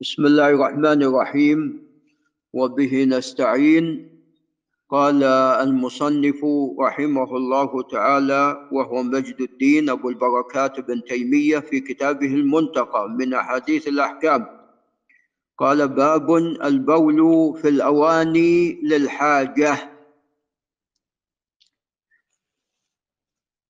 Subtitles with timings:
[0.00, 1.88] بسم الله الرحمن الرحيم.
[2.52, 4.08] وبه نستعين.
[4.90, 5.24] قال
[5.64, 6.44] المصنف
[6.80, 13.88] رحمه الله تعالى وهو مجد الدين أبو البركات بن تيمية في كتابه المنتقى من أحاديث
[13.88, 14.46] الأحكام.
[15.58, 17.18] قال باب البول
[17.62, 19.95] في الأواني للحاجة.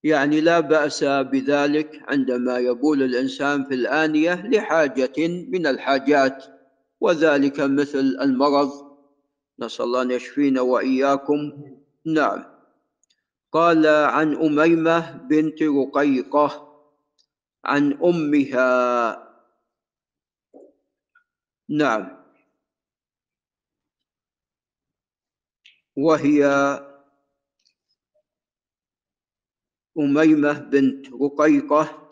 [0.03, 6.45] يعني لا بأس بذلك عندما يبول الإنسان في الآنية لحاجة من الحاجات
[7.01, 8.71] وذلك مثل المرض.
[9.59, 11.51] نسأل الله أن يشفينا وإياكم.
[12.05, 12.43] نعم.
[13.51, 16.67] قال عن أميمة بنت رقيقة
[17.65, 19.27] عن أمها.
[21.69, 22.17] نعم.
[25.95, 26.43] وهي
[29.99, 32.09] أميمة بنت رقيقة.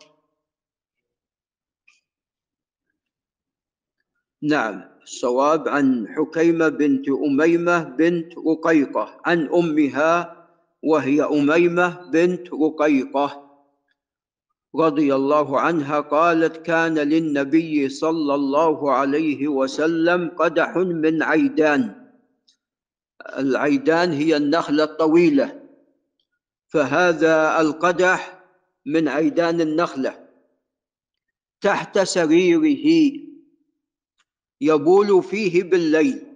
[4.42, 10.36] نعم الصواب عن حكيمة بنت أميمة بنت رقيقة عن أمها
[10.82, 13.46] وهي أميمة بنت رقيقة.
[14.76, 22.10] رضي الله عنها قالت كان للنبي صلى الله عليه وسلم قدح من عيدان.
[23.38, 25.65] العيدان هي النخلة الطويلة.
[26.76, 28.42] فهذا القدح
[28.86, 30.28] من عيدان النخلة.
[31.60, 33.12] تحت سريره
[34.60, 36.26] يبول فيه بالليل.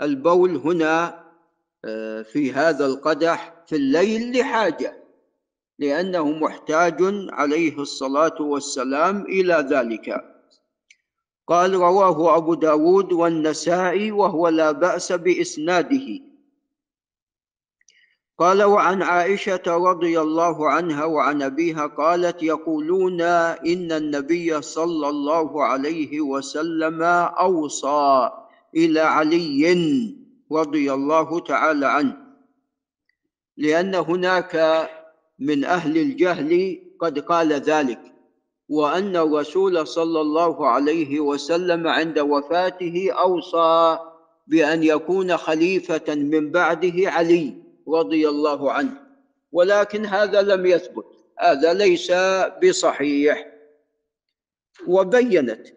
[0.00, 1.24] البول هنا
[1.84, 5.04] آه، في هذا القدح في الليل لحاجة
[5.78, 6.96] لأنه محتاج
[7.30, 10.24] عليه الصلاة والسلام إلى ذلك.
[11.46, 16.25] قال رواه أبو داود والنسائي وهو لا بأس بإسناده.
[18.38, 26.20] قال وعن عائشة رضي الله عنها وعن أبيها قالت يقولون إن النبي صلى الله عليه
[26.20, 28.30] وسلم أوصى
[28.76, 30.14] إلى علي
[30.52, 32.16] رضي الله تعالى عنه
[33.56, 34.88] لأن هناك
[35.38, 38.00] من أهل الجهل قد قال ذلك
[38.68, 43.98] وأن الرسول صلى الله عليه وسلم عند وفاته أوصى
[44.46, 47.65] بأن يكون خليفة من بعده علي.
[47.88, 49.06] رضي الله عنه.
[49.52, 51.04] ولكن هذا لم يثبت.
[51.38, 52.12] هذا ليس
[52.62, 53.52] بصحيح.
[54.86, 55.68] وبينت.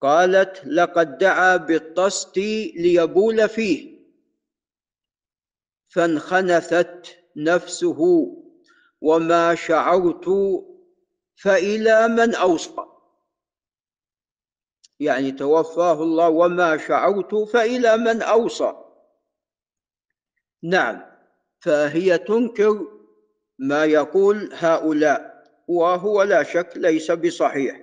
[0.00, 2.38] قالت لقد دعا بالطست
[2.76, 4.00] ليبول فيه.
[5.88, 8.00] فانخنثت نفسه.
[9.00, 10.30] وما شعرت
[11.36, 12.84] فإلى من أوصى.
[15.00, 18.74] يعني توفاه الله وما شعرت فإلى من أوصى.
[20.62, 21.13] نعم.
[21.64, 22.86] فهي تنكر
[23.58, 27.80] ما يقول هؤلاء وهو لا شك ليس بصحيح.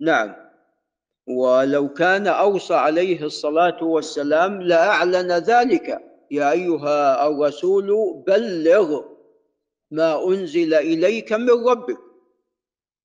[0.00, 0.34] نعم.
[1.26, 6.02] ولو كان أوصى عليه الصلاة والسلام لأعلن ذلك.
[6.30, 7.88] يا أيها الرسول
[8.26, 9.02] بلغ
[9.90, 11.98] ما أنزل إليك من ربك.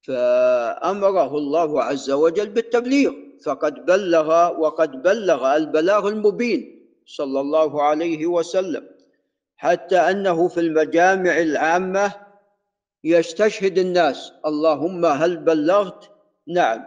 [0.07, 3.13] فأمره الله عز وجل بالتبليغ.
[3.45, 8.98] فقد بلغ وقد بلغ البلاغ المبين صلى الله عليه وسلم.
[9.59, 12.13] حتى أنه في المجامع العامة
[13.03, 14.33] يستشهد الناس.
[14.45, 16.11] اللهم هل بلغت؟
[16.47, 16.85] نعم.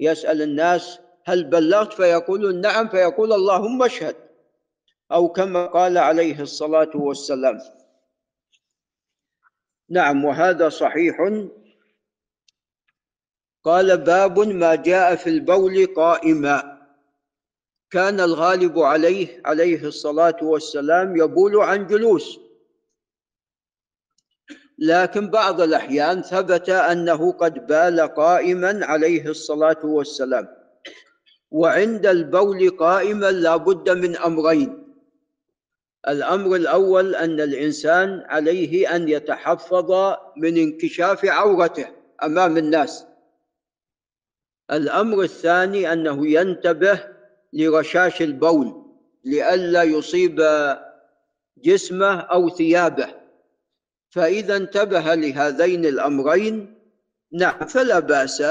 [0.00, 4.16] يسأل الناس هل بلغت؟ فيقولون نعم فيقول اللهم اشهد.
[5.12, 7.58] أو كما قال عليه الصلاة والسلام.
[9.88, 11.16] نعم وهذا صحيح.
[13.64, 16.69] قال باب ما جاء في البول قائما.
[17.90, 22.38] كان الغالب عليه عليه الصلاة والسلام يبول عن جلوس.
[24.78, 30.48] لكن بعض الأحيان ثبت أنه قد بال قائما عليه الصلاة والسلام.
[31.50, 34.94] وعند البول قائما لا بد من أمرين.
[36.08, 41.86] الأمر الأول أن الإنسان عليه أن يتحفظ من انكشاف عورته
[42.22, 43.06] أمام الناس.
[44.70, 47.19] الأمر الثاني أنه ينتبه
[47.52, 48.84] لرشاش البول
[49.24, 50.42] لئلا يصيب
[51.58, 53.14] جسمه أو ثيابه.
[54.10, 56.74] فإذا انتبه لهذين الأمرين
[57.32, 58.42] نعم فلا بأس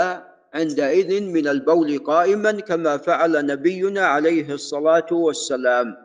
[0.53, 5.95] عندئذ من البول قائما كما فعل نبينا عليه الصلاة والسلام.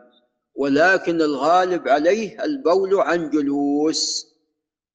[0.55, 4.35] ولكن الغالب عليه البول عن جلوس.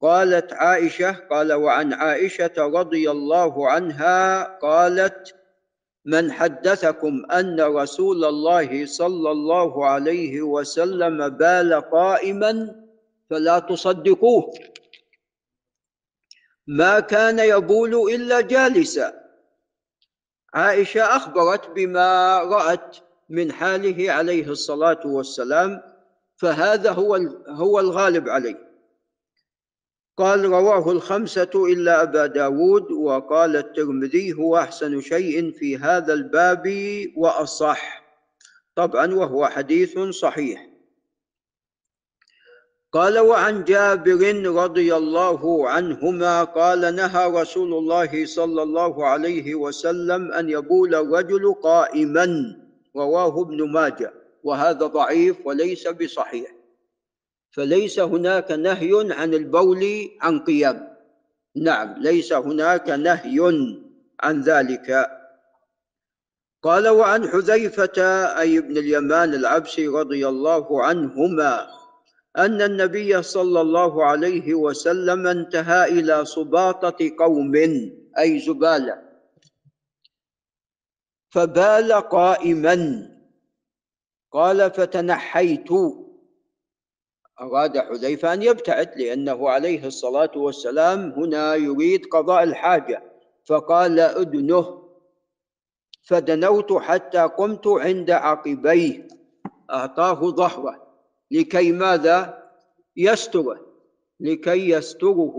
[0.02, 5.35] قالت عائشة قال وعن عائشة رضي الله عنها قالت
[6.05, 12.85] من حدثكم أن رسول الله صلى الله عليه وسلم بال قائما
[13.31, 14.52] فلا تصدقوه.
[16.67, 19.20] ما كان يبول إلا جالسا.
[20.55, 22.97] عائشة أخبرت بما رأت
[23.29, 25.82] من حاله عليه الصلاة والسلام
[26.37, 27.17] فهذا هو
[27.49, 28.69] هو الغالب عليه.
[30.16, 36.66] قال رواه الخمسة إلا أبا داود وقال الترمذي هو أحسن شيء في هذا الباب
[37.16, 38.02] وأصح.
[38.76, 40.70] طبعا وهو حديث صحيح.
[42.92, 50.50] قال وعن جابر رضي الله عنهما قال نهى رسول الله صلى الله عليه وسلم أن
[50.50, 52.56] يبول الرجل قائما
[52.96, 54.12] رواه ابن ماجه
[54.44, 56.59] وهذا ضعيف وليس بصحيح.
[57.50, 59.85] فليس هناك نهي عن البول
[60.20, 60.97] عن قيام.
[61.56, 63.41] نعم ليس هناك نهي
[64.20, 65.11] عن ذلك.
[66.62, 68.02] قال وعن حذيفة
[68.38, 71.69] أي ابن اليمان العبسي رضي الله عنهما
[72.38, 77.56] أن النبي صلى الله عليه وسلم انتهى إلى سباطة قوم
[78.19, 79.02] أي زبالة.
[81.31, 82.76] فبال قائما.
[84.32, 85.70] قال فتنحيت.
[87.40, 93.02] أراد حذيفة أن يبتعد لأنه عليه الصلاة والسلام هنا يريد قضاء الحاجة.
[93.44, 94.82] فقال أدنه.
[96.02, 99.08] فدنوت حتى قمت عند عقبيه.
[99.70, 100.87] أعطاه ظهره.
[101.31, 102.42] لكي ماذا؟
[102.96, 103.60] يستره.
[104.20, 105.34] لكي يستره.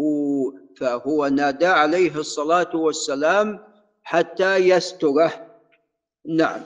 [0.78, 3.60] فهو نادى عليه الصلاة والسلام
[4.04, 5.48] حتى يستره.
[6.26, 6.62] نعم.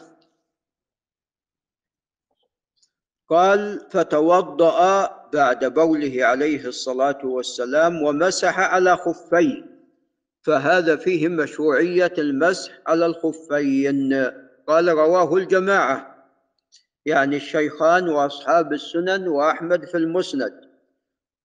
[3.30, 9.76] قال فتوضأ بعد بوله عليه الصلاة والسلام ومسح على خفيه.
[10.44, 14.14] فهذا فيه مشروعية المسح على الخفين.
[14.68, 16.16] قال رواه الجماعة.
[17.06, 20.54] يعني الشيخان وأصحاب السنن وأحمد في المسند.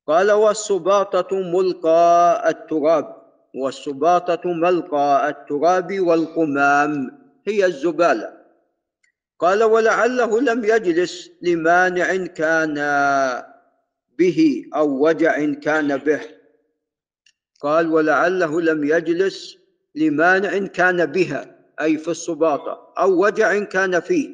[0.06, 3.16] قال والسباطة ملقى التراب
[3.54, 7.18] والسباطة ملقى التراب والقمام
[7.48, 8.39] هي الزبالة.
[9.40, 12.74] قال ولعله لم يجلس لمانع كان
[14.18, 16.20] به أو وجع كان به.
[17.60, 19.56] قال ولعله لم يجلس
[19.94, 24.28] لمانع كان بها أي في السباطة أو وجع كان فيه.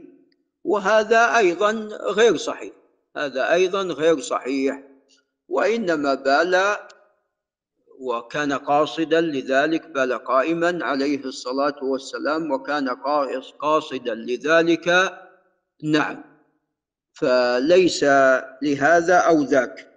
[0.64, 1.72] وهذا أيضا
[2.02, 2.72] غير صحيح
[3.16, 4.82] هذا أيضا غير صحيح.
[5.48, 6.76] وإنما بال
[8.00, 12.88] وكان قاصدا لذلك بل قائما عليه الصلاة والسلام وكان
[13.58, 15.12] قاصدا لذلك
[15.82, 16.24] نعم.
[17.12, 18.04] فليس
[18.62, 19.92] لهذا أو ذاك.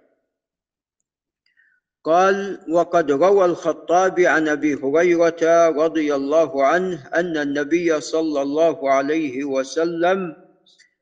[2.04, 9.44] قال وقد روى الخطاب عن أبي هريرة رضي الله عنه أن النبي صلى الله عليه
[9.44, 10.36] وسلم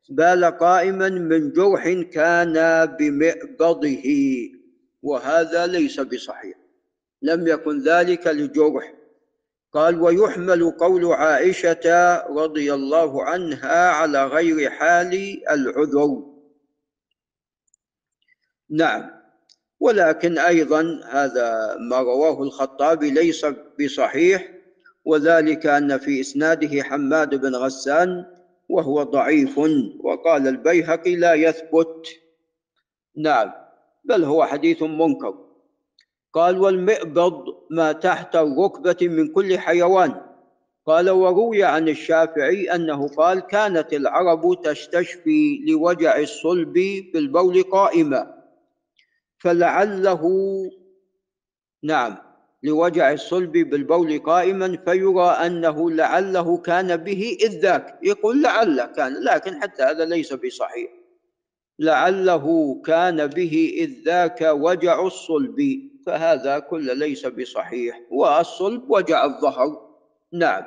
[0.08, 4.04] بال قائما من جرح كان بمئبضه
[5.02, 6.57] وهذا ليس بصحيح.
[7.23, 8.94] لم يكن ذلك لجرح.
[9.73, 16.23] قال ويحمل قول عائشة رضي الله عنها على غير حال العذر.
[18.70, 19.11] نعم
[19.81, 23.47] ولكن أيضا هذا ما رواه الخطابي ليس
[23.81, 24.55] بصحيح
[25.05, 28.25] وذلك أن في إسناده حماد بن غسان
[28.69, 29.59] وهو ضعيف
[30.00, 32.06] وقال البيهقي لا يثبت.
[33.17, 33.53] نعم
[34.05, 35.47] بل هو حديث منكر.
[36.38, 40.14] قال والمئبض ما تحت الركبة من كل حيوان.
[40.87, 46.72] قال وروي عن الشافعي أنه قال كانت العرب تستشفي لوجع الصلب
[47.12, 48.34] بالبول قائما
[49.39, 50.22] فلعله
[51.82, 52.17] نعم
[52.62, 59.62] لوجع الصلب بالبول قائما فيرى أنه لعله كان به إذ ذاك يقول لعل كان لكن
[59.62, 60.97] حتى هذا ليس بصحيح.
[61.79, 65.89] لعله كان به إذ ذاك وجع الصلب.
[66.06, 68.01] فهذا كل ليس بصحيح.
[68.11, 69.89] والصلب وجع الظهر.
[70.32, 70.65] نعم.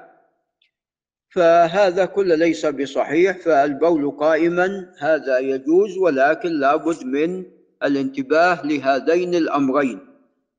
[1.29, 3.37] فهذا كل ليس بصحيح.
[3.37, 4.93] فالبول قائما.
[4.99, 7.45] هذا يجوز ولكن لابد من
[7.83, 9.99] الانتباه لهذين الأمرين.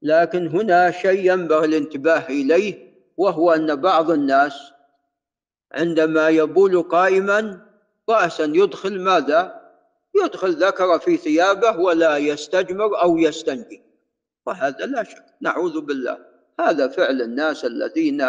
[0.03, 4.73] لكن هنا شيء ينبغي الانتباه إليه وهو أن بعض الناس
[5.73, 7.61] عندما يبول قائما
[8.11, 9.62] راسا يدخل ماذا؟
[10.15, 13.83] يدخل ذكر في ثيابه ولا يستجمر أو يستنجي.
[14.47, 15.25] وهذا لا شك.
[15.41, 16.19] نعوذ بالله.
[16.61, 18.21] هذا فعل الناس الذين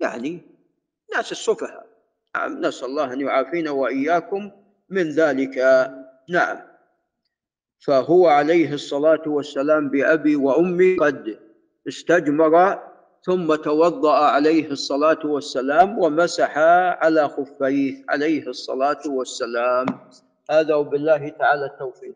[0.00, 0.40] يعني
[1.14, 1.86] ناس السفهاء.
[2.36, 4.50] نعم نسأل الله أن يعافينا وإياكم
[4.88, 5.56] من ذلك.
[6.28, 6.58] نعم.
[7.80, 11.38] فهو عليه الصلاة والسلام بأبي وأمي قد
[11.88, 12.82] استجمر
[13.22, 16.58] ثم توضأ عليه الصلاة والسلام ومسح
[17.02, 19.86] على خفيه عليه الصلاة والسلام.
[20.50, 22.14] هذا وبالله تعالى التوفيق.